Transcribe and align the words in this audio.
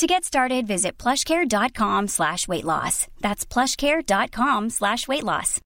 To 0.00 0.06
get 0.06 0.24
started, 0.24 0.66
visit 0.66 0.96
plushcare.com 0.96 2.08
slash 2.08 2.48
weight 2.48 2.64
loss. 2.64 3.06
That's 3.20 3.44
plushcare.com 3.44 4.70
slash 4.70 5.06
weight 5.06 5.24
loss. 5.24 5.60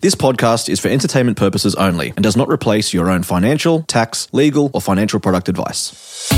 This 0.00 0.14
podcast 0.14 0.70
is 0.70 0.80
for 0.80 0.88
entertainment 0.88 1.36
purposes 1.36 1.74
only 1.74 2.14
and 2.16 2.22
does 2.22 2.34
not 2.34 2.48
replace 2.48 2.94
your 2.94 3.10
own 3.10 3.24
financial, 3.24 3.82
tax, 3.82 4.26
legal, 4.32 4.70
or 4.72 4.80
financial 4.80 5.20
product 5.20 5.50
advice. 5.50 6.30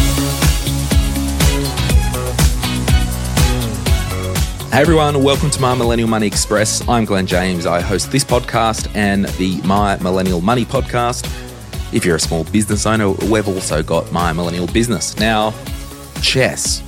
Hey 4.73 4.81
everyone, 4.81 5.23
welcome 5.23 5.51
to 5.51 5.61
My 5.61 5.77
Millennial 5.77 6.09
Money 6.09 6.27
Express. 6.27 6.83
I'm 6.89 7.05
Glen 7.05 7.29
James. 7.29 7.65
I 7.65 7.81
host 7.81 8.11
this 8.11 8.25
podcast 8.25 8.93
and 8.97 9.27
the 9.27 9.61
My 9.63 9.99
Millennial 9.99 10.41
Money 10.41 10.65
podcast. 10.65 11.44
If 11.95 12.05
you're 12.05 12.17
a 12.17 12.21
small 12.21 12.43
business 12.43 12.87
owner, 12.87 13.11
we've 13.11 13.47
also 13.47 13.81
got 13.81 14.11
My 14.11 14.33
Millennial 14.33 14.67
Business. 14.67 15.17
Now, 15.17 15.55
chess. 16.23 16.83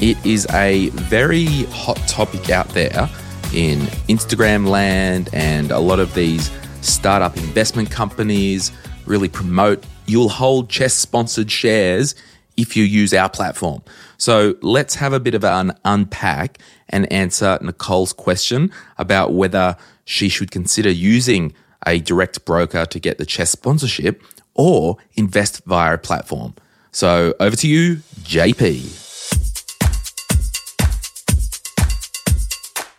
It 0.00 0.24
is 0.24 0.46
a 0.52 0.90
very 0.90 1.64
hot 1.64 1.96
topic 2.06 2.48
out 2.48 2.68
there 2.68 3.10
in 3.52 3.80
Instagram 4.08 4.68
land, 4.68 5.30
and 5.32 5.72
a 5.72 5.80
lot 5.80 5.98
of 5.98 6.14
these 6.14 6.48
startup 6.80 7.36
investment 7.38 7.90
companies 7.90 8.70
really 9.04 9.28
promote 9.28 9.84
you'll 10.06 10.28
hold 10.28 10.70
chess 10.70 10.94
sponsored 10.94 11.50
shares 11.50 12.14
if 12.56 12.76
you 12.76 12.84
use 12.84 13.12
our 13.12 13.28
platform. 13.28 13.82
So 14.16 14.54
let's 14.62 14.94
have 14.94 15.12
a 15.12 15.18
bit 15.18 15.34
of 15.34 15.44
an 15.44 15.72
unpack 15.84 16.58
and 16.88 17.12
answer 17.12 17.58
Nicole's 17.62 18.12
question 18.12 18.70
about 18.96 19.32
whether 19.32 19.76
she 20.04 20.28
should 20.28 20.52
consider 20.52 20.90
using 20.90 21.52
a 21.86 22.00
direct 22.00 22.44
broker 22.44 22.86
to 22.86 23.00
get 23.00 23.18
the 23.18 23.26
chess 23.26 23.50
sponsorship 23.50 24.22
or 24.54 24.96
invest 25.14 25.64
via 25.64 25.94
a 25.94 25.98
platform. 25.98 26.54
So 26.92 27.34
over 27.40 27.56
to 27.56 27.68
you, 27.68 27.96
JP. 28.22 29.08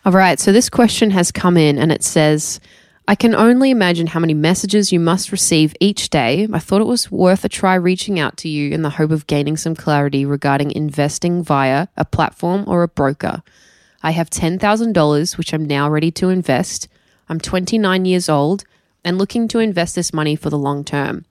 All 0.04 0.12
right, 0.12 0.40
so 0.40 0.50
this 0.50 0.68
question 0.68 1.10
has 1.10 1.30
come 1.30 1.56
in 1.56 1.78
and 1.78 1.92
it 1.92 2.02
says, 2.02 2.58
I 3.06 3.14
can 3.14 3.34
only 3.34 3.70
imagine 3.70 4.08
how 4.08 4.20
many 4.20 4.34
messages 4.34 4.92
you 4.92 4.98
must 4.98 5.30
receive 5.30 5.74
each 5.78 6.10
day. 6.10 6.48
I 6.52 6.58
thought 6.58 6.80
it 6.80 6.86
was 6.86 7.10
worth 7.10 7.44
a 7.44 7.48
try 7.48 7.74
reaching 7.74 8.18
out 8.18 8.36
to 8.38 8.48
you 8.48 8.72
in 8.72 8.82
the 8.82 8.90
hope 8.90 9.10
of 9.10 9.26
gaining 9.26 9.56
some 9.56 9.76
clarity 9.76 10.24
regarding 10.24 10.72
investing 10.72 11.44
via 11.44 11.88
a 11.96 12.04
platform 12.04 12.64
or 12.66 12.82
a 12.82 12.88
broker. 12.88 13.42
I 14.02 14.12
have 14.12 14.30
$10,000, 14.30 15.38
which 15.38 15.52
I'm 15.52 15.64
now 15.64 15.88
ready 15.88 16.10
to 16.12 16.30
invest. 16.30 16.88
I'm 17.28 17.38
29 17.38 18.04
years 18.04 18.28
old 18.28 18.64
and 19.04 19.18
looking 19.18 19.48
to 19.48 19.58
invest 19.58 19.94
this 19.94 20.12
money 20.12 20.36
for 20.36 20.50
the 20.50 20.58
long 20.58 20.84
term. 20.84 21.24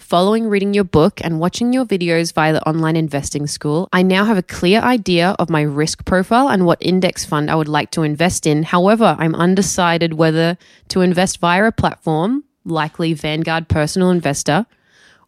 Following 0.00 0.48
reading 0.48 0.74
your 0.74 0.84
book 0.84 1.20
and 1.22 1.38
watching 1.38 1.72
your 1.72 1.84
videos 1.84 2.32
via 2.32 2.54
the 2.54 2.66
online 2.66 2.96
investing 2.96 3.46
school, 3.46 3.88
I 3.92 4.02
now 4.02 4.24
have 4.24 4.38
a 4.38 4.42
clear 4.42 4.80
idea 4.80 5.36
of 5.38 5.50
my 5.50 5.60
risk 5.60 6.04
profile 6.04 6.48
and 6.48 6.64
what 6.64 6.78
index 6.80 7.24
fund 7.24 7.50
I 7.50 7.54
would 7.54 7.68
like 7.68 7.90
to 7.92 8.02
invest 8.02 8.46
in. 8.46 8.62
However, 8.62 9.14
I'm 9.18 9.34
undecided 9.34 10.14
whether 10.14 10.56
to 10.88 11.02
invest 11.02 11.38
via 11.38 11.66
a 11.66 11.70
platform, 11.70 12.44
likely 12.64 13.12
Vanguard 13.12 13.68
Personal 13.68 14.10
Investor, 14.10 14.66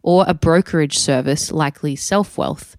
or 0.01 0.25
a 0.27 0.33
brokerage 0.33 0.97
service, 0.97 1.51
likely 1.51 1.95
Self 1.95 2.37
Wealth. 2.37 2.75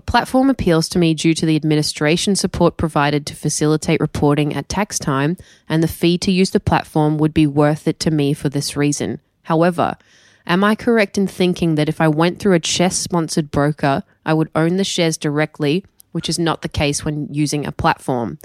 A 0.00 0.10
platform 0.10 0.48
appeals 0.48 0.88
to 0.88 0.98
me 0.98 1.12
due 1.12 1.34
to 1.34 1.44
the 1.44 1.56
administration 1.56 2.34
support 2.34 2.78
provided 2.78 3.26
to 3.26 3.36
facilitate 3.36 4.00
reporting 4.00 4.54
at 4.54 4.66
tax 4.66 4.98
time, 4.98 5.36
and 5.68 5.82
the 5.82 5.88
fee 5.88 6.16
to 6.16 6.32
use 6.32 6.52
the 6.52 6.58
platform 6.58 7.18
would 7.18 7.34
be 7.34 7.46
worth 7.46 7.86
it 7.86 8.00
to 8.00 8.10
me 8.10 8.32
for 8.32 8.48
this 8.48 8.74
reason. 8.74 9.20
However, 9.42 9.98
Am 10.46 10.64
I 10.64 10.74
correct 10.74 11.18
in 11.18 11.26
thinking 11.26 11.74
that 11.74 11.90
if 11.90 12.00
I 12.00 12.08
went 12.08 12.38
through 12.38 12.54
a 12.54 12.60
chess 12.60 12.96
sponsored 12.96 13.50
broker, 13.50 14.02
I 14.24 14.32
would 14.32 14.48
own 14.54 14.78
the 14.78 14.84
shares 14.84 15.18
directly, 15.18 15.84
which 16.12 16.30
is 16.30 16.38
not 16.38 16.62
the 16.62 16.68
case 16.68 17.04
when 17.04 17.28
using 17.30 17.66
a 17.66 17.70
platform? 17.70 18.38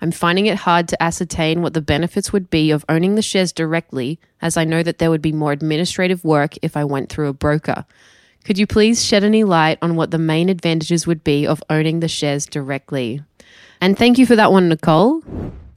I'm 0.00 0.12
finding 0.12 0.46
it 0.46 0.58
hard 0.58 0.86
to 0.88 1.02
ascertain 1.02 1.62
what 1.62 1.74
the 1.74 1.82
benefits 1.82 2.32
would 2.32 2.48
be 2.48 2.70
of 2.70 2.84
owning 2.88 3.16
the 3.16 3.22
shares 3.22 3.50
directly, 3.50 4.20
as 4.40 4.56
I 4.56 4.62
know 4.62 4.84
that 4.84 4.98
there 4.98 5.10
would 5.10 5.20
be 5.20 5.32
more 5.32 5.50
administrative 5.50 6.24
work 6.24 6.54
if 6.62 6.76
I 6.76 6.84
went 6.84 7.08
through 7.08 7.28
a 7.28 7.34
broker. 7.34 7.86
Could 8.44 8.58
you 8.58 8.66
please 8.66 9.04
shed 9.04 9.22
any 9.22 9.44
light 9.44 9.78
on 9.82 9.94
what 9.94 10.10
the 10.10 10.18
main 10.18 10.48
advantages 10.48 11.06
would 11.06 11.22
be 11.22 11.46
of 11.46 11.62
owning 11.70 12.00
the 12.00 12.08
shares 12.08 12.44
directly? 12.44 13.22
And 13.80 13.96
thank 13.96 14.18
you 14.18 14.26
for 14.26 14.36
that 14.36 14.50
one, 14.50 14.68
Nicole. 14.68 15.22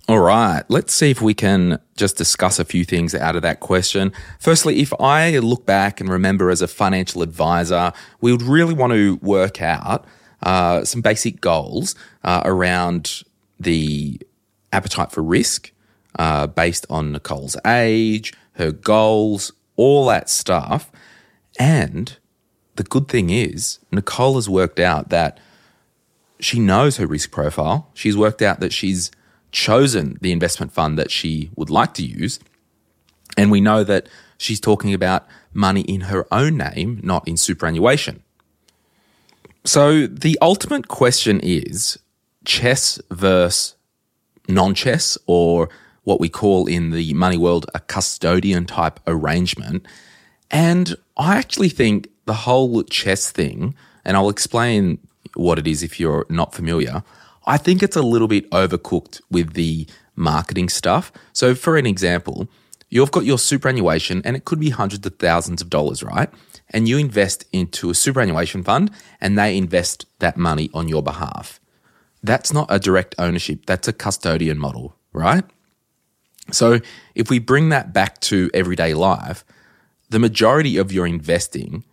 All 0.07 0.19
right, 0.19 0.63
let's 0.67 0.93
see 0.93 1.09
if 1.09 1.21
we 1.21 1.33
can 1.33 1.79
just 1.95 2.15
discuss 2.15 2.59
a 2.59 2.65
few 2.65 2.85
things 2.85 3.15
out 3.15 3.35
of 3.35 3.41
that 3.41 3.59
question. 3.59 4.13
Firstly, 4.39 4.79
if 4.79 4.93
I 4.99 5.39
look 5.39 5.65
back 5.65 5.99
and 5.99 6.09
remember 6.09 6.51
as 6.51 6.61
a 6.61 6.67
financial 6.67 7.23
advisor, 7.23 7.91
we 8.21 8.31
would 8.31 8.43
really 8.43 8.75
want 8.75 8.93
to 8.93 9.15
work 9.23 9.61
out 9.61 10.05
uh, 10.43 10.83
some 10.83 11.01
basic 11.01 11.41
goals 11.41 11.95
uh, 12.23 12.41
around 12.45 13.23
the 13.59 14.21
appetite 14.71 15.11
for 15.11 15.23
risk 15.23 15.71
uh, 16.19 16.45
based 16.47 16.85
on 16.89 17.11
Nicole's 17.11 17.57
age, 17.65 18.33
her 18.53 18.71
goals, 18.71 19.51
all 19.75 20.05
that 20.07 20.29
stuff. 20.29 20.91
And 21.57 22.15
the 22.75 22.83
good 22.83 23.07
thing 23.07 23.29
is, 23.29 23.79
Nicole 23.91 24.35
has 24.35 24.49
worked 24.49 24.79
out 24.79 25.09
that 25.09 25.39
she 26.39 26.59
knows 26.59 26.97
her 26.97 27.07
risk 27.07 27.31
profile. 27.31 27.89
She's 27.93 28.17
worked 28.17 28.41
out 28.41 28.59
that 28.59 28.73
she's 28.73 29.11
chosen 29.51 30.17
the 30.21 30.31
investment 30.31 30.73
fund 30.73 30.97
that 30.99 31.11
she 31.11 31.49
would 31.55 31.69
like 31.69 31.93
to 31.95 32.05
use. 32.05 32.39
And 33.37 33.51
we 33.51 33.61
know 33.61 33.83
that 33.83 34.07
she's 34.37 34.59
talking 34.59 34.93
about 34.93 35.25
money 35.53 35.81
in 35.81 36.01
her 36.01 36.27
own 36.31 36.57
name, 36.57 36.99
not 37.03 37.27
in 37.27 37.37
superannuation. 37.37 38.21
So 39.63 40.05
the 40.07 40.37
ultimate 40.41 40.87
question 40.87 41.39
is 41.41 41.97
chess 42.43 42.99
versus 43.09 43.75
non 44.47 44.75
chess, 44.75 45.17
or 45.25 45.69
what 46.03 46.19
we 46.19 46.29
call 46.29 46.67
in 46.67 46.91
the 46.91 47.13
money 47.13 47.37
world 47.37 47.65
a 47.73 47.79
custodian 47.79 48.65
type 48.65 48.99
arrangement. 49.07 49.85
And 50.51 50.95
I 51.17 51.37
actually 51.37 51.69
think 51.69 52.09
the 52.25 52.33
whole 52.33 52.83
chess 52.83 53.31
thing, 53.31 53.75
and 54.03 54.17
I'll 54.17 54.29
explain 54.29 54.99
what 55.35 55.59
it 55.59 55.67
is 55.67 55.83
if 55.83 55.99
you're 55.99 56.25
not 56.29 56.53
familiar. 56.53 57.03
I 57.45 57.57
think 57.57 57.83
it's 57.83 57.95
a 57.95 58.01
little 58.01 58.27
bit 58.27 58.49
overcooked 58.51 59.21
with 59.29 59.53
the 59.53 59.87
marketing 60.15 60.69
stuff. 60.69 61.11
So, 61.33 61.53
for 61.53 61.77
an 61.77 61.85
example, 61.85 62.47
you've 62.89 63.11
got 63.11 63.25
your 63.25 63.37
superannuation 63.37 64.21
and 64.25 64.35
it 64.35 64.45
could 64.45 64.59
be 64.59 64.69
hundreds 64.69 65.05
of 65.05 65.17
thousands 65.19 65.61
of 65.61 65.69
dollars, 65.69 66.03
right? 66.03 66.29
And 66.69 66.87
you 66.87 66.97
invest 66.97 67.45
into 67.51 67.89
a 67.89 67.93
superannuation 67.93 68.63
fund 68.63 68.91
and 69.21 69.37
they 69.37 69.57
invest 69.57 70.05
that 70.19 70.37
money 70.37 70.69
on 70.73 70.87
your 70.87 71.03
behalf. 71.03 71.59
That's 72.23 72.51
not 72.51 72.67
a 72.69 72.79
direct 72.79 73.13
ownership, 73.19 73.65
that's 73.67 73.87
a 73.87 73.93
custodian 73.93 74.57
model, 74.57 74.95
right? 75.13 75.43
So, 76.51 76.79
if 77.13 77.29
we 77.29 77.39
bring 77.39 77.69
that 77.69 77.93
back 77.93 78.19
to 78.21 78.49
everyday 78.53 78.93
life, 78.93 79.43
the 80.09 80.19
majority 80.19 80.77
of 80.77 80.91
your 80.91 81.07
investing 81.07 81.83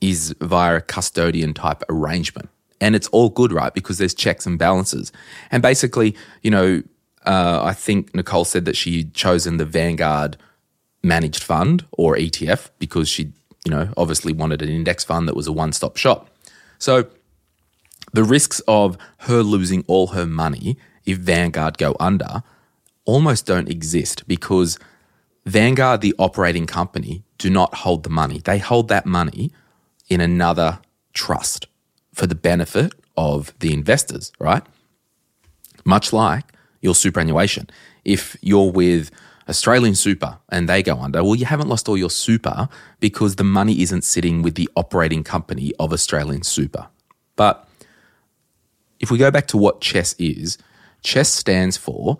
is 0.00 0.34
via 0.40 0.76
a 0.76 0.80
custodian 0.80 1.54
type 1.54 1.82
arrangement 1.88 2.48
and 2.80 2.94
it's 2.94 3.08
all 3.08 3.28
good, 3.28 3.52
right? 3.52 3.72
Because 3.72 3.98
there's 3.98 4.14
checks 4.14 4.46
and 4.46 4.58
balances. 4.58 5.12
And 5.50 5.62
basically, 5.62 6.14
you 6.42 6.50
know, 6.50 6.82
uh, 7.24 7.60
I 7.62 7.72
think 7.72 8.14
Nicole 8.14 8.44
said 8.44 8.64
that 8.66 8.76
she'd 8.76 9.14
chosen 9.14 9.56
the 9.56 9.64
Vanguard 9.64 10.36
managed 11.02 11.42
fund 11.42 11.84
or 11.92 12.16
ETF 12.16 12.70
because 12.78 13.08
she, 13.08 13.32
you 13.64 13.70
know, 13.70 13.88
obviously 13.96 14.32
wanted 14.32 14.62
an 14.62 14.68
index 14.68 15.04
fund 15.04 15.28
that 15.28 15.36
was 15.36 15.46
a 15.46 15.52
one 15.52 15.72
stop 15.72 15.96
shop. 15.96 16.30
So 16.78 17.08
the 18.12 18.24
risks 18.24 18.60
of 18.68 18.96
her 19.20 19.42
losing 19.42 19.84
all 19.86 20.08
her 20.08 20.26
money 20.26 20.76
if 21.04 21.18
Vanguard 21.18 21.78
go 21.78 21.96
under 21.98 22.42
almost 23.04 23.46
don't 23.46 23.68
exist 23.68 24.26
because 24.26 24.78
Vanguard, 25.46 26.00
the 26.00 26.14
operating 26.18 26.66
company, 26.66 27.22
do 27.38 27.50
not 27.50 27.74
hold 27.74 28.02
the 28.02 28.10
money. 28.10 28.40
They 28.44 28.58
hold 28.58 28.88
that 28.88 29.06
money 29.06 29.52
in 30.08 30.20
another 30.20 30.80
trust 31.12 31.66
for 32.12 32.26
the 32.26 32.34
benefit 32.34 32.92
of 33.16 33.52
the 33.58 33.72
investors, 33.72 34.32
right? 34.38 34.62
Much 35.84 36.12
like 36.12 36.44
your 36.80 36.94
superannuation. 36.94 37.68
If 38.04 38.36
you're 38.40 38.70
with 38.70 39.10
Australian 39.48 39.94
Super 39.94 40.38
and 40.48 40.68
they 40.68 40.82
go 40.82 40.98
under, 40.98 41.22
well, 41.22 41.34
you 41.34 41.46
haven't 41.46 41.68
lost 41.68 41.88
all 41.88 41.96
your 41.96 42.10
super 42.10 42.68
because 43.00 43.36
the 43.36 43.44
money 43.44 43.82
isn't 43.82 44.02
sitting 44.02 44.42
with 44.42 44.54
the 44.54 44.68
operating 44.76 45.22
company 45.22 45.72
of 45.78 45.92
Australian 45.92 46.42
Super. 46.42 46.88
But 47.36 47.68
if 48.98 49.10
we 49.10 49.18
go 49.18 49.30
back 49.30 49.46
to 49.48 49.56
what 49.56 49.80
CHESS 49.80 50.14
is, 50.18 50.58
CHESS 51.02 51.32
stands 51.32 51.76
for 51.76 52.18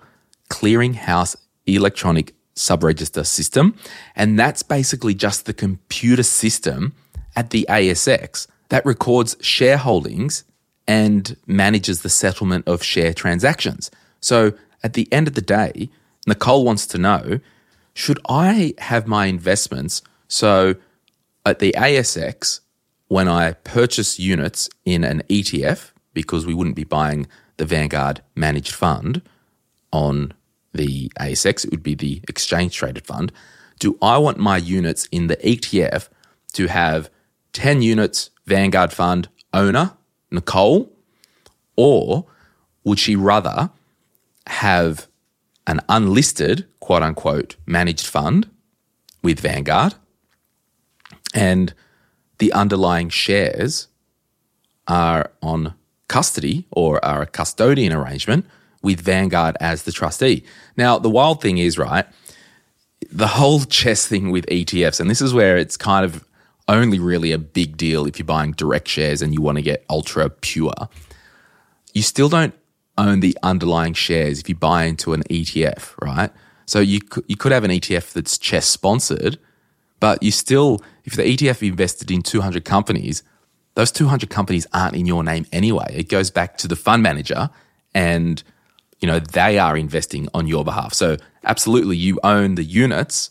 clearinghouse 0.50 1.36
electronic 1.66 2.34
subregister 2.56 3.24
system. 3.24 3.76
And 4.14 4.38
that's 4.38 4.62
basically 4.62 5.14
just 5.14 5.46
the 5.46 5.54
computer 5.54 6.22
system 6.22 6.94
at 7.34 7.50
the 7.50 7.66
ASX 7.68 8.46
that 8.70 8.84
records 8.84 9.36
shareholdings 9.36 10.42
and 10.88 11.36
manages 11.46 12.02
the 12.02 12.08
settlement 12.08 12.66
of 12.66 12.82
share 12.82 13.12
transactions. 13.12 13.90
So 14.20 14.52
at 14.82 14.94
the 14.94 15.12
end 15.12 15.28
of 15.28 15.34
the 15.34 15.42
day, 15.42 15.90
Nicole 16.26 16.64
wants 16.64 16.86
to 16.88 16.98
know 16.98 17.40
should 17.94 18.18
I 18.28 18.74
have 18.78 19.06
my 19.06 19.26
investments 19.26 20.02
so 20.28 20.74
at 21.44 21.60
the 21.60 21.72
ASX, 21.76 22.60
when 23.08 23.28
I 23.28 23.52
purchase 23.52 24.18
units 24.18 24.68
in 24.84 25.04
an 25.04 25.22
ETF, 25.28 25.92
because 26.12 26.44
we 26.44 26.54
wouldn't 26.54 26.76
be 26.76 26.84
buying 26.84 27.28
the 27.56 27.64
Vanguard 27.64 28.20
managed 28.34 28.72
fund 28.72 29.22
on 29.92 30.32
the 30.76 31.10
ASX, 31.18 31.64
it 31.64 31.70
would 31.70 31.82
be 31.82 31.94
the 31.94 32.22
exchange 32.28 32.76
traded 32.76 33.06
fund. 33.06 33.32
Do 33.78 33.98
I 34.00 34.18
want 34.18 34.38
my 34.38 34.56
units 34.56 35.06
in 35.06 35.26
the 35.26 35.36
ETF 35.38 36.08
to 36.54 36.66
have 36.68 37.10
10 37.52 37.82
units 37.82 38.30
Vanguard 38.46 38.92
fund 38.92 39.28
owner, 39.52 39.92
Nicole, 40.30 40.92
or 41.76 42.26
would 42.84 42.98
she 42.98 43.16
rather 43.16 43.70
have 44.46 45.08
an 45.66 45.80
unlisted, 45.88 46.66
quote 46.80 47.02
unquote, 47.02 47.56
managed 47.66 48.06
fund 48.06 48.48
with 49.22 49.40
Vanguard 49.40 49.94
and 51.34 51.74
the 52.38 52.52
underlying 52.52 53.08
shares 53.10 53.88
are 54.88 55.30
on 55.42 55.74
custody 56.08 56.66
or 56.70 57.04
are 57.04 57.22
a 57.22 57.26
custodian 57.26 57.92
arrangement 57.92 58.46
with 58.86 59.00
Vanguard 59.00 59.56
as 59.60 59.82
the 59.82 59.90
trustee. 59.90 60.44
Now, 60.76 60.96
the 60.96 61.10
wild 61.10 61.42
thing 61.42 61.58
is, 61.58 61.76
right, 61.76 62.06
the 63.10 63.26
whole 63.26 63.64
CHESS 63.64 64.06
thing 64.06 64.30
with 64.30 64.46
ETFs, 64.46 65.00
and 65.00 65.10
this 65.10 65.20
is 65.20 65.34
where 65.34 65.56
it's 65.56 65.76
kind 65.76 66.04
of 66.04 66.24
only 66.68 67.00
really 67.00 67.32
a 67.32 67.38
big 67.38 67.76
deal 67.76 68.06
if 68.06 68.16
you're 68.16 68.24
buying 68.24 68.52
direct 68.52 68.86
shares 68.86 69.22
and 69.22 69.34
you 69.34 69.42
want 69.42 69.56
to 69.56 69.62
get 69.62 69.84
ultra 69.90 70.30
pure. 70.30 70.88
You 71.94 72.02
still 72.02 72.28
don't 72.28 72.54
own 72.96 73.18
the 73.18 73.36
underlying 73.42 73.92
shares 73.92 74.38
if 74.38 74.48
you 74.48 74.54
buy 74.54 74.84
into 74.84 75.14
an 75.14 75.24
ETF, 75.24 76.00
right? 76.00 76.30
So 76.66 76.78
you 76.78 77.00
you 77.26 77.36
could 77.36 77.50
have 77.50 77.64
an 77.64 77.72
ETF 77.72 78.12
that's 78.12 78.38
CHESS 78.38 78.68
sponsored, 78.68 79.36
but 79.98 80.22
you 80.22 80.30
still, 80.30 80.80
if 81.04 81.16
the 81.16 81.24
ETF 81.24 81.68
invested 81.68 82.12
in 82.12 82.22
200 82.22 82.64
companies, 82.64 83.24
those 83.74 83.90
200 83.90 84.30
companies 84.30 84.64
aren't 84.72 84.94
in 84.94 85.06
your 85.06 85.24
name 85.24 85.44
anyway. 85.50 85.92
It 85.92 86.08
goes 86.08 86.30
back 86.30 86.56
to 86.58 86.68
the 86.68 86.76
fund 86.76 87.02
manager 87.02 87.50
and 87.94 88.44
you 89.00 89.08
know 89.08 89.18
they 89.18 89.58
are 89.58 89.76
investing 89.76 90.28
on 90.34 90.46
your 90.46 90.64
behalf. 90.64 90.94
So 90.94 91.16
absolutely 91.44 91.96
you 91.96 92.18
own 92.22 92.54
the 92.54 92.64
units 92.64 93.30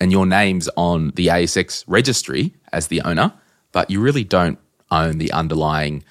and 0.00 0.10
your 0.10 0.26
name's 0.26 0.68
on 0.76 1.10
the 1.10 1.28
ASX 1.28 1.84
registry 1.86 2.54
as 2.72 2.88
the 2.88 3.00
owner, 3.02 3.32
but 3.70 3.90
you 3.90 4.00
really 4.00 4.24
don't 4.24 4.58
own 4.90 5.18
the 5.18 5.30
underlying 5.32 6.04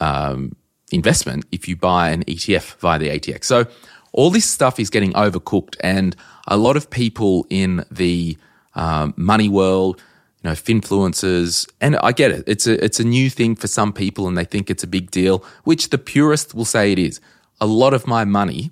um, 0.00 0.54
investment 0.92 1.44
if 1.50 1.66
you 1.68 1.76
buy 1.76 2.10
an 2.10 2.24
ETF 2.24 2.76
via 2.76 2.98
the 2.98 3.08
ASX. 3.08 3.44
So 3.44 3.66
all 4.12 4.30
this 4.30 4.48
stuff 4.48 4.78
is 4.78 4.90
getting 4.90 5.12
overcooked, 5.14 5.76
and 5.80 6.14
a 6.46 6.56
lot 6.56 6.76
of 6.76 6.88
people 6.88 7.46
in 7.50 7.84
the 7.90 8.38
um, 8.74 9.12
money 9.16 9.48
world, 9.48 10.00
you 10.42 10.50
know, 10.50 10.54
finfluencers, 10.54 11.68
and 11.80 11.96
I 11.96 12.12
get 12.12 12.30
it. 12.30 12.44
It's 12.46 12.66
a 12.66 12.82
it's 12.84 13.00
a 13.00 13.04
new 13.04 13.28
thing 13.28 13.56
for 13.56 13.66
some 13.66 13.92
people, 13.92 14.28
and 14.28 14.38
they 14.38 14.44
think 14.44 14.70
it's 14.70 14.84
a 14.84 14.86
big 14.86 15.10
deal, 15.10 15.44
which 15.64 15.90
the 15.90 15.98
purist 15.98 16.54
will 16.54 16.64
say 16.64 16.92
it 16.92 16.98
is. 16.98 17.20
A 17.60 17.66
lot 17.66 17.94
of 17.94 18.06
my 18.06 18.24
money 18.24 18.70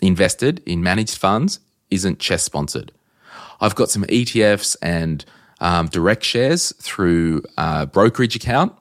invested 0.00 0.62
in 0.66 0.82
managed 0.82 1.16
funds 1.16 1.60
isn't 1.90 2.18
CHESS 2.18 2.42
sponsored. 2.42 2.92
I've 3.60 3.74
got 3.74 3.90
some 3.90 4.04
ETFs 4.04 4.76
and 4.82 5.24
um, 5.60 5.86
direct 5.88 6.24
shares 6.24 6.72
through 6.80 7.42
a 7.56 7.86
brokerage 7.86 8.36
account. 8.36 8.72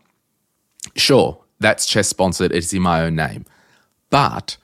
Sure, 0.96 1.44
that's 1.60 1.86
CHESS 1.86 2.10
sponsored. 2.10 2.52
It's 2.52 2.74
in 2.74 2.82
my 2.82 3.02
own 3.02 3.16
name. 3.16 3.46
But 4.10 4.58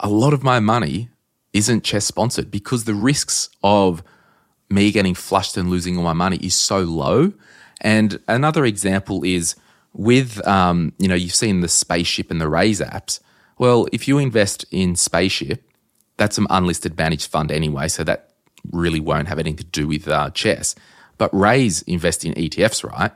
a 0.00 0.08
lot 0.08 0.32
of 0.32 0.42
my 0.42 0.60
money 0.60 1.10
isn't 1.52 1.84
CHESS 1.84 2.06
sponsored 2.06 2.50
because 2.50 2.84
the 2.84 2.94
risks 2.94 3.48
of 3.62 4.02
me 4.68 4.90
getting 4.90 5.14
flushed 5.14 5.56
and 5.56 5.70
losing 5.70 5.96
all 5.96 6.04
my 6.04 6.12
money 6.12 6.38
is 6.38 6.54
so 6.54 6.80
low. 6.80 7.32
And 7.80 8.20
another 8.26 8.64
example 8.64 9.22
is 9.24 9.54
with, 9.92 10.46
um, 10.46 10.92
you 10.98 11.08
know, 11.08 11.14
you've 11.14 11.34
seen 11.34 11.60
the 11.60 11.68
Spaceship 11.68 12.30
and 12.30 12.40
the 12.40 12.46
Raiz 12.46 12.84
apps. 12.84 13.20
Well, 13.58 13.86
if 13.92 14.06
you 14.06 14.18
invest 14.18 14.64
in 14.70 14.96
Spaceship, 14.96 15.62
that's 16.16 16.38
an 16.38 16.46
unlisted 16.50 16.96
managed 16.96 17.30
fund 17.30 17.50
anyway, 17.50 17.88
so 17.88 18.04
that 18.04 18.30
really 18.72 19.00
won't 19.00 19.28
have 19.28 19.38
anything 19.38 19.56
to 19.56 19.64
do 19.64 19.86
with 19.86 20.08
uh, 20.08 20.30
chess. 20.30 20.74
But 21.18 21.30
Raiz 21.32 21.82
invest 21.86 22.24
in 22.24 22.34
ETFs, 22.34 22.84
right? 22.84 23.12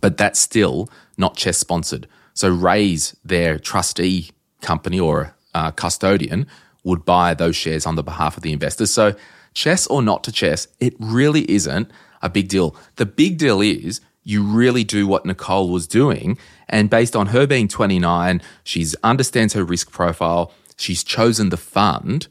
But 0.00 0.16
that's 0.16 0.40
still 0.40 0.88
not 1.16 1.36
chess 1.36 1.58
sponsored. 1.58 2.08
So 2.34 2.54
Raiz, 2.54 3.14
their 3.24 3.58
trustee 3.58 4.30
company 4.60 4.98
or 4.98 5.34
uh, 5.54 5.70
custodian, 5.70 6.46
would 6.84 7.04
buy 7.04 7.34
those 7.34 7.56
shares 7.56 7.86
on 7.86 7.96
the 7.96 8.02
behalf 8.02 8.36
of 8.36 8.42
the 8.42 8.52
investors. 8.52 8.92
So 8.92 9.14
chess 9.54 9.86
or 9.86 10.02
not 10.02 10.24
to 10.24 10.32
chess, 10.32 10.66
it 10.80 10.94
really 10.98 11.50
isn't 11.50 11.90
a 12.22 12.28
big 12.28 12.48
deal. 12.48 12.76
The 12.96 13.06
big 13.06 13.38
deal 13.38 13.60
is 13.60 14.00
you 14.24 14.42
really 14.42 14.84
do 14.84 15.06
what 15.06 15.26
Nicole 15.26 15.68
was 15.68 15.86
doing. 15.86 16.38
And 16.72 16.88
based 16.88 17.14
on 17.14 17.28
her 17.28 17.46
being 17.46 17.68
29, 17.68 18.42
she 18.64 18.86
understands 19.04 19.52
her 19.52 19.62
risk 19.62 19.92
profile. 19.92 20.52
She's 20.76 21.04
chosen 21.04 21.50
the 21.50 21.58
fund. 21.58 22.26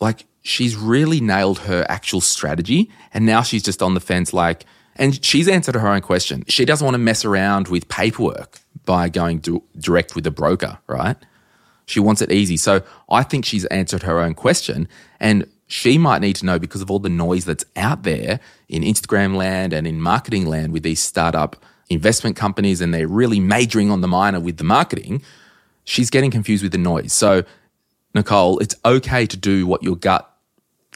Like 0.00 0.26
she's 0.42 0.76
really 0.76 1.20
nailed 1.20 1.60
her 1.60 1.84
actual 1.88 2.20
strategy. 2.20 2.90
And 3.12 3.24
now 3.24 3.42
she's 3.42 3.62
just 3.62 3.82
on 3.82 3.94
the 3.94 4.00
fence, 4.00 4.32
like, 4.32 4.66
and 4.96 5.24
she's 5.24 5.48
answered 5.48 5.76
her 5.76 5.88
own 5.88 6.02
question. 6.02 6.44
She 6.48 6.64
doesn't 6.64 6.84
want 6.84 6.94
to 6.94 6.98
mess 6.98 7.24
around 7.24 7.68
with 7.68 7.88
paperwork 7.88 8.60
by 8.84 9.08
going 9.08 9.38
do, 9.38 9.62
direct 9.78 10.14
with 10.14 10.26
a 10.26 10.30
broker, 10.30 10.78
right? 10.86 11.16
She 11.86 12.00
wants 12.00 12.20
it 12.20 12.30
easy. 12.30 12.56
So 12.56 12.82
I 13.08 13.22
think 13.22 13.44
she's 13.44 13.64
answered 13.66 14.02
her 14.02 14.18
own 14.18 14.34
question. 14.34 14.88
And 15.20 15.48
she 15.68 15.96
might 15.96 16.20
need 16.20 16.36
to 16.36 16.46
know 16.46 16.58
because 16.58 16.82
of 16.82 16.90
all 16.90 16.98
the 16.98 17.08
noise 17.08 17.44
that's 17.44 17.64
out 17.76 18.02
there 18.02 18.40
in 18.68 18.82
Instagram 18.82 19.36
land 19.36 19.72
and 19.72 19.86
in 19.86 20.00
marketing 20.00 20.46
land 20.46 20.72
with 20.72 20.82
these 20.82 21.00
startup 21.00 21.56
investment 21.90 22.36
companies 22.36 22.80
and 22.80 22.92
they're 22.92 23.08
really 23.08 23.40
majoring 23.40 23.90
on 23.90 24.00
the 24.00 24.08
minor 24.08 24.40
with 24.40 24.56
the 24.56 24.64
marketing. 24.64 25.22
She's 25.84 26.10
getting 26.10 26.30
confused 26.30 26.62
with 26.62 26.72
the 26.72 26.78
noise. 26.78 27.12
So, 27.12 27.44
Nicole, 28.14 28.58
it's 28.58 28.74
okay 28.84 29.26
to 29.26 29.36
do 29.36 29.66
what 29.66 29.82
your 29.82 29.96
gut 29.96 30.30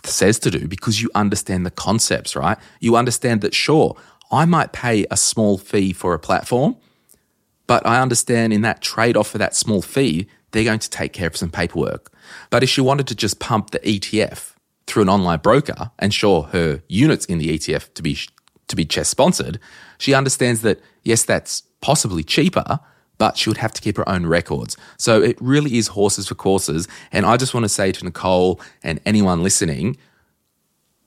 says 0.04 0.38
to 0.40 0.50
do 0.50 0.66
because 0.66 1.00
you 1.00 1.10
understand 1.14 1.64
the 1.64 1.70
concepts, 1.70 2.34
right? 2.36 2.58
You 2.80 2.96
understand 2.96 3.40
that, 3.42 3.54
sure, 3.54 3.96
I 4.30 4.44
might 4.44 4.72
pay 4.72 5.06
a 5.10 5.16
small 5.16 5.58
fee 5.58 5.92
for 5.92 6.14
a 6.14 6.18
platform, 6.18 6.76
but 7.66 7.86
I 7.86 8.00
understand 8.00 8.52
in 8.52 8.62
that 8.62 8.80
trade 8.80 9.16
off 9.16 9.28
for 9.28 9.38
that 9.38 9.54
small 9.54 9.82
fee, 9.82 10.26
they're 10.50 10.64
going 10.64 10.78
to 10.78 10.90
take 10.90 11.12
care 11.12 11.28
of 11.28 11.36
some 11.36 11.50
paperwork. 11.50 12.12
But 12.50 12.62
if 12.62 12.68
she 12.68 12.80
wanted 12.80 13.06
to 13.08 13.14
just 13.14 13.38
pump 13.38 13.70
the 13.70 13.78
ETF 13.80 14.54
through 14.86 15.02
an 15.02 15.08
online 15.08 15.38
broker 15.38 15.90
and 15.98 16.12
sure 16.12 16.44
her 16.44 16.82
units 16.88 17.24
in 17.26 17.38
the 17.38 17.56
ETF 17.56 17.94
to 17.94 18.02
be 18.02 18.18
to 18.68 18.76
be 18.76 18.84
chess 18.84 19.08
sponsored, 19.08 19.58
she 19.98 20.14
understands 20.14 20.62
that 20.62 20.80
yes, 21.02 21.24
that's 21.24 21.62
possibly 21.80 22.22
cheaper, 22.22 22.80
but 23.18 23.36
she 23.36 23.50
would 23.50 23.58
have 23.58 23.72
to 23.72 23.80
keep 23.80 23.96
her 23.96 24.08
own 24.08 24.26
records. 24.26 24.76
So 24.96 25.22
it 25.22 25.36
really 25.40 25.76
is 25.76 25.88
horses 25.88 26.28
for 26.28 26.34
courses. 26.34 26.88
And 27.12 27.26
I 27.26 27.36
just 27.36 27.54
want 27.54 27.64
to 27.64 27.68
say 27.68 27.92
to 27.92 28.04
Nicole 28.04 28.60
and 28.82 29.00
anyone 29.04 29.42
listening, 29.42 29.96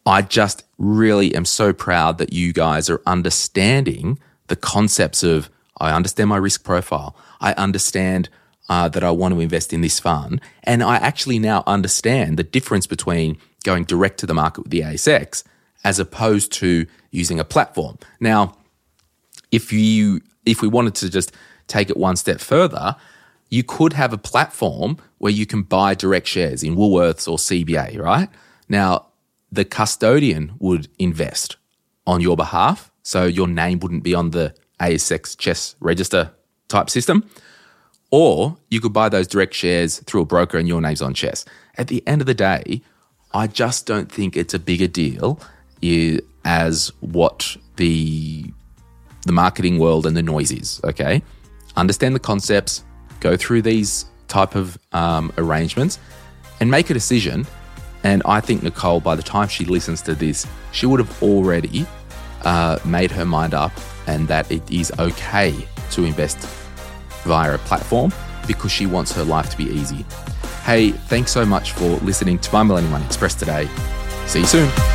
I 0.05 0.21
just 0.21 0.63
really 0.77 1.33
am 1.33 1.45
so 1.45 1.73
proud 1.73 2.19
that 2.19 2.31
you 2.31 2.53
guys 2.53 2.89
are 2.89 3.01
understanding 3.07 4.19
the 4.47 4.55
concepts 4.55 5.23
of 5.23 5.49
I 5.77 5.91
understand 5.91 6.29
my 6.29 6.37
risk 6.37 6.63
profile. 6.63 7.15
I 7.41 7.53
understand 7.53 8.29
uh, 8.69 8.87
that 8.89 9.03
I 9.03 9.11
want 9.11 9.33
to 9.33 9.39
invest 9.39 9.73
in 9.73 9.81
this 9.81 9.99
fund. 9.99 10.41
And 10.63 10.83
I 10.83 10.95
actually 10.97 11.39
now 11.39 11.63
understand 11.67 12.37
the 12.37 12.43
difference 12.43 12.87
between 12.87 13.37
going 13.63 13.83
direct 13.83 14.19
to 14.19 14.25
the 14.25 14.33
market 14.33 14.61
with 14.61 14.71
the 14.71 14.81
ASX 14.81 15.43
as 15.85 15.99
opposed 15.99 16.51
to 16.51 16.85
using 17.11 17.39
a 17.39 17.45
platform. 17.45 17.97
Now, 18.19 18.57
if 19.51 19.71
you 19.71 20.19
if 20.45 20.61
we 20.61 20.67
wanted 20.67 20.95
to 20.95 21.09
just 21.09 21.31
take 21.67 21.89
it 21.89 21.95
one 21.95 22.17
step 22.17 22.39
further, 22.39 22.97
you 23.49 23.63
could 23.63 23.93
have 23.93 24.11
a 24.11 24.17
platform 24.17 24.97
where 25.19 25.31
you 25.31 25.45
can 25.45 25.61
buy 25.61 25.93
direct 25.93 26.27
shares 26.27 26.63
in 26.63 26.75
Woolworths 26.75 27.27
or 27.27 27.37
CBA, 27.37 27.99
right? 27.99 28.29
Now, 28.67 29.07
the 29.51 29.63
custodian 29.63 30.53
would 30.59 30.87
invest 30.99 31.55
on 32.05 32.19
your 32.19 32.35
behalf. 32.35 32.91
So 33.03 33.25
your 33.25 33.47
name 33.47 33.79
wouldn't 33.79 34.03
be 34.03 34.13
on 34.13 34.31
the 34.31 34.55
ASX 34.79 35.37
chess 35.37 35.75
register 35.79 36.31
type 36.67 36.89
system. 36.89 37.29
Or 38.11 38.57
you 38.69 38.81
could 38.81 38.93
buy 38.93 39.09
those 39.09 39.27
direct 39.27 39.53
shares 39.53 39.99
through 39.99 40.21
a 40.21 40.25
broker 40.25 40.57
and 40.57 40.67
your 40.67 40.81
name's 40.81 41.01
on 41.01 41.13
chess. 41.13 41.45
At 41.77 41.87
the 41.87 42.05
end 42.07 42.21
of 42.21 42.27
the 42.27 42.33
day, 42.33 42.81
I 43.33 43.47
just 43.47 43.85
don't 43.85 44.11
think 44.11 44.35
it's 44.35 44.53
a 44.53 44.59
bigger 44.59 44.87
deal 44.87 45.39
as 46.43 46.91
what 46.99 47.57
the 47.77 48.51
the 49.25 49.31
marketing 49.31 49.79
world 49.79 50.05
and 50.05 50.15
the 50.15 50.21
noise 50.21 50.51
is, 50.51 50.79
okay? 50.83 51.21
understand 51.75 52.15
the 52.15 52.19
concepts, 52.19 52.83
go 53.19 53.35
through 53.37 53.61
these 53.61 54.05
type 54.27 54.55
of 54.55 54.77
um, 54.93 55.31
arrangements 55.37 55.99
and 56.59 56.69
make 56.69 56.89
a 56.89 56.93
decision. 56.93 57.45
And 58.03 58.21
I 58.25 58.39
think 58.39 58.63
Nicole, 58.63 58.99
by 58.99 59.15
the 59.15 59.23
time 59.23 59.47
she 59.47 59.65
listens 59.65 60.01
to 60.03 60.15
this, 60.15 60.45
she 60.71 60.85
would 60.85 60.99
have 60.99 61.23
already 61.23 61.85
uh, 62.43 62.79
made 62.85 63.11
her 63.11 63.25
mind 63.25 63.53
up 63.53 63.71
and 64.07 64.27
that 64.27 64.51
it 64.51 64.69
is 64.71 64.91
okay 64.99 65.55
to 65.91 66.03
invest 66.03 66.37
via 67.23 67.55
a 67.55 67.57
platform 67.59 68.11
because 68.45 68.71
she 68.71 68.85
wants 68.85 69.11
her 69.13 69.23
life 69.23 69.49
to 69.49 69.57
be 69.57 69.65
easy. 69.65 70.05
Hey, 70.63 70.91
thanks 70.91 71.31
so 71.31 71.45
much 71.45 71.71
for 71.71 71.89
listening 71.97 72.37
to 72.39 72.53
my 72.53 72.63
Millennial 72.63 72.91
Money 72.91 73.05
Express 73.05 73.33
today. 73.33 73.67
See 74.27 74.39
you 74.39 74.45
soon. 74.45 74.94